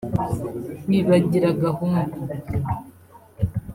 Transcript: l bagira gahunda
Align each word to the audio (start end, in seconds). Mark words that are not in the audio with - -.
l 0.89 0.91
bagira 1.07 1.47
gahunda 1.63 2.15